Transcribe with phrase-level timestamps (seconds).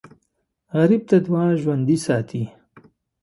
[0.77, 2.43] غریب ته دعا ژوندي ساتي